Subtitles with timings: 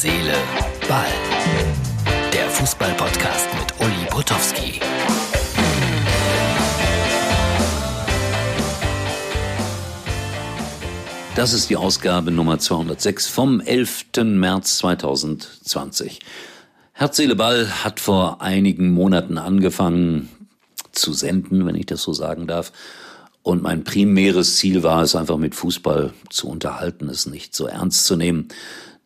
[0.00, 0.34] Seele,
[0.88, 1.06] Ball.
[2.32, 4.78] Der Fußball-Podcast mit Uli Potowski.
[11.34, 14.04] Das ist die Ausgabe Nummer 206 vom 11.
[14.22, 16.20] März 2020.
[16.92, 20.28] Herz, Seele, Ball hat vor einigen Monaten angefangen
[20.92, 22.70] zu senden, wenn ich das so sagen darf.
[23.48, 28.04] Und mein primäres Ziel war es einfach mit Fußball zu unterhalten, es nicht so ernst
[28.04, 28.48] zu nehmen,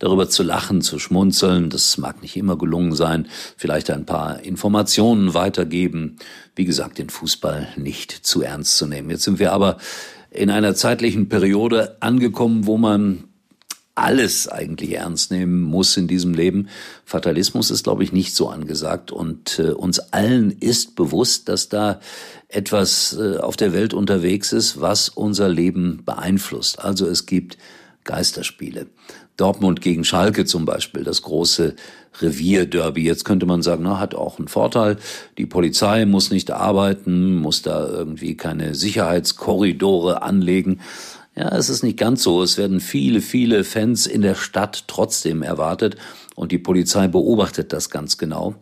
[0.00, 1.70] darüber zu lachen, zu schmunzeln.
[1.70, 3.28] Das mag nicht immer gelungen sein.
[3.56, 6.16] Vielleicht ein paar Informationen weitergeben.
[6.56, 9.10] Wie gesagt, den Fußball nicht zu ernst zu nehmen.
[9.10, 9.76] Jetzt sind wir aber
[10.32, 13.22] in einer zeitlichen Periode angekommen, wo man
[13.94, 16.68] alles eigentlich ernst nehmen muss in diesem Leben.
[17.04, 19.12] Fatalismus ist, glaube ich, nicht so angesagt.
[19.12, 22.00] Und äh, uns allen ist bewusst, dass da
[22.48, 26.82] etwas äh, auf der Welt unterwegs ist, was unser Leben beeinflusst.
[26.82, 27.58] Also es gibt
[28.04, 28.86] Geisterspiele.
[29.36, 31.74] Dortmund gegen Schalke zum Beispiel, das große
[32.20, 33.02] Revierderby.
[33.02, 34.96] Jetzt könnte man sagen, na, hat auch einen Vorteil.
[35.38, 40.80] Die Polizei muss nicht arbeiten, muss da irgendwie keine Sicherheitskorridore anlegen.
[41.34, 42.42] Ja, es ist nicht ganz so.
[42.42, 45.96] Es werden viele, viele Fans in der Stadt trotzdem erwartet
[46.34, 48.54] und die Polizei beobachtet das ganz genau.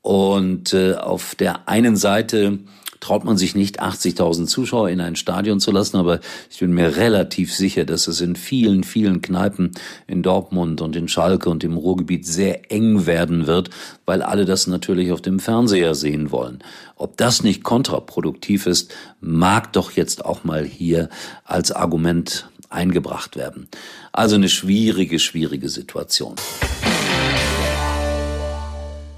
[0.00, 2.58] Und äh, auf der einen Seite
[3.02, 6.96] traut man sich nicht, 80.000 Zuschauer in ein Stadion zu lassen, aber ich bin mir
[6.96, 9.72] relativ sicher, dass es in vielen, vielen Kneipen
[10.06, 13.70] in Dortmund und in Schalke und im Ruhrgebiet sehr eng werden wird,
[14.06, 16.62] weil alle das natürlich auf dem Fernseher sehen wollen.
[16.94, 21.08] Ob das nicht kontraproduktiv ist, mag doch jetzt auch mal hier
[21.44, 23.68] als Argument eingebracht werden.
[24.12, 26.36] Also eine schwierige, schwierige Situation.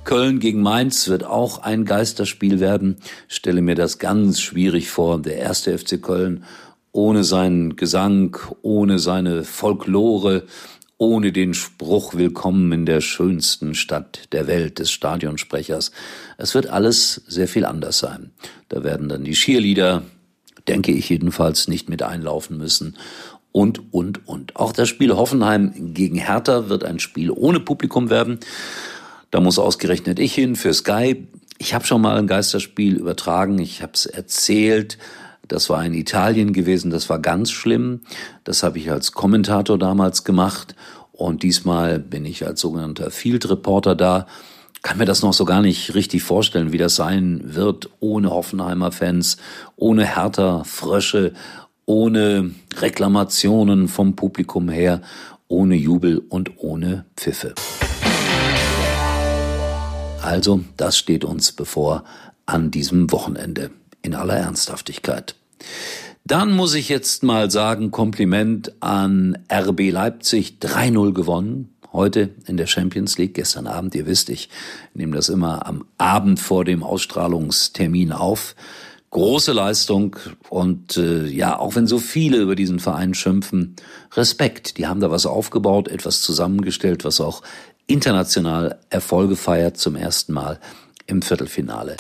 [0.04, 2.96] Köln gegen Mainz wird auch ein Geisterspiel werden.
[3.26, 5.20] Stelle mir das ganz schwierig vor.
[5.20, 6.44] Der erste FC Köln
[6.92, 10.44] ohne seinen Gesang, ohne seine Folklore,
[10.96, 15.90] ohne den Spruch Willkommen in der schönsten Stadt der Welt des Stadionsprechers.
[16.38, 18.30] Es wird alles sehr viel anders sein.
[18.68, 20.02] Da werden dann die Cheerleader,
[20.68, 22.96] denke ich jedenfalls, nicht mit einlaufen müssen.
[23.50, 24.56] Und, und, und.
[24.56, 28.38] Auch das Spiel Hoffenheim gegen Hertha wird ein Spiel ohne Publikum werden.
[29.34, 31.26] Da muss ausgerechnet ich hin für Sky.
[31.58, 34.96] Ich habe schon mal ein Geisterspiel übertragen, ich habe es erzählt.
[35.48, 38.02] Das war in Italien gewesen, das war ganz schlimm.
[38.44, 40.76] Das habe ich als Kommentator damals gemacht.
[41.10, 44.28] Und diesmal bin ich als sogenannter Field Reporter da.
[44.82, 48.92] Kann mir das noch so gar nicht richtig vorstellen, wie das sein wird ohne Hoffenheimer
[48.92, 49.38] Fans,
[49.74, 51.32] ohne Hertha Frösche,
[51.86, 55.02] ohne Reklamationen vom Publikum her,
[55.48, 57.54] ohne Jubel und ohne Pfiffe.
[60.24, 62.02] Also, das steht uns bevor
[62.46, 63.70] an diesem Wochenende
[64.00, 65.34] in aller Ernsthaftigkeit.
[66.24, 71.74] Dann muss ich jetzt mal sagen, Kompliment an RB Leipzig, 3-0 gewonnen.
[71.92, 74.48] Heute in der Champions League, gestern Abend, ihr wisst, ich
[74.94, 78.56] nehme das immer am Abend vor dem Ausstrahlungstermin auf.
[79.10, 80.16] Große Leistung
[80.48, 83.76] und äh, ja, auch wenn so viele über diesen Verein schimpfen,
[84.14, 84.78] Respekt.
[84.78, 87.42] Die haben da was aufgebaut, etwas zusammengestellt, was auch
[87.86, 90.58] international Erfolge feiert zum ersten Mal
[91.06, 91.96] im Viertelfinale.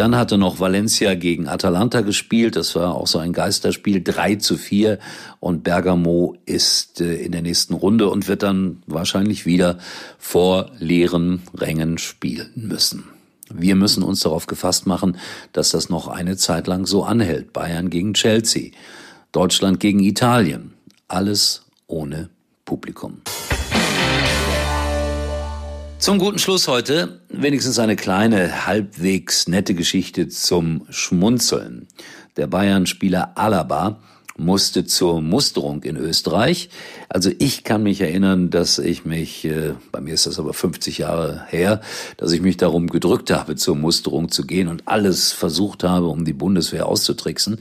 [0.00, 2.56] Dann hatte noch Valencia gegen Atalanta gespielt.
[2.56, 4.02] Das war auch so ein Geisterspiel.
[4.02, 4.98] 3 zu 4.
[5.40, 9.76] Und Bergamo ist äh, in der nächsten Runde und wird dann wahrscheinlich wieder
[10.18, 13.10] vor leeren Rängen spielen müssen.
[13.52, 15.18] Wir müssen uns darauf gefasst machen,
[15.52, 17.52] dass das noch eine Zeit lang so anhält.
[17.52, 18.70] Bayern gegen Chelsea.
[19.32, 20.72] Deutschland gegen Italien.
[21.08, 22.30] Alles ohne
[22.70, 23.20] Publikum.
[25.98, 31.88] Zum guten Schluss heute wenigstens eine kleine, halbwegs nette Geschichte zum Schmunzeln.
[32.36, 34.00] Der Bayern-Spieler Alaba
[34.40, 36.70] musste zur Musterung in Österreich.
[37.08, 40.98] Also ich kann mich erinnern, dass ich mich, äh, bei mir ist das aber 50
[40.98, 41.80] Jahre her,
[42.16, 46.24] dass ich mich darum gedrückt habe, zur Musterung zu gehen und alles versucht habe, um
[46.24, 47.58] die Bundeswehr auszutricksen.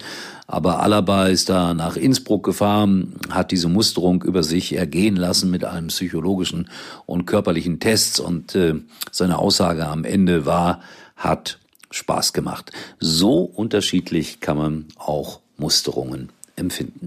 [0.47, 5.63] Aber Alaba ist da nach Innsbruck gefahren, hat diese Musterung über sich ergehen lassen mit
[5.63, 6.69] allen psychologischen
[7.06, 8.75] und körperlichen Tests und äh,
[9.12, 10.81] seine Aussage am Ende war,
[11.15, 11.59] hat
[11.92, 12.71] Spaß gemacht.
[13.00, 17.06] So unterschiedlich kann man auch Musterungen empfinden.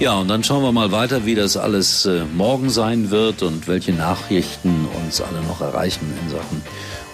[0.00, 3.68] Ja, und dann schauen wir mal weiter, wie das alles äh, morgen sein wird und
[3.68, 6.62] welche Nachrichten uns alle noch erreichen in Sachen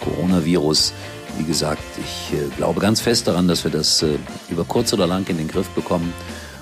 [0.04, 0.92] Coronavirus.
[1.36, 4.18] Wie gesagt, ich äh, glaube ganz fest daran, dass wir das äh,
[4.50, 6.12] über kurz oder lang in den Griff bekommen.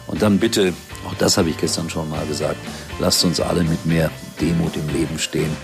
[0.06, 0.72] Und dann bitte,
[1.06, 2.56] auch das habe ich gestern schon mal gesagt,
[3.00, 4.10] lasst uns alle mit mehr
[4.40, 5.54] Demut im Leben stehen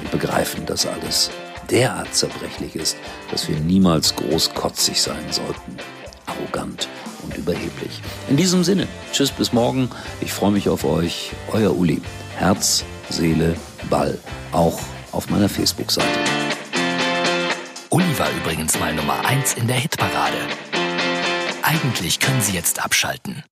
[0.00, 1.28] und begreifen, dass alles
[1.70, 2.96] derart zerbrechlich ist,
[3.30, 5.76] dass wir niemals großkotzig sein sollten
[6.46, 6.88] arrogant
[7.22, 8.00] und überheblich.
[8.28, 9.90] In diesem Sinne, tschüss bis morgen.
[10.20, 11.32] Ich freue mich auf euch.
[11.52, 12.00] Euer Uli.
[12.36, 13.56] Herz, Seele,
[13.90, 14.18] Ball.
[14.52, 14.78] Auch
[15.12, 16.08] auf meiner Facebook-Seite.
[17.90, 20.36] Uli war übrigens mal Nummer 1 in der Hitparade.
[21.62, 23.42] Eigentlich können Sie jetzt abschalten.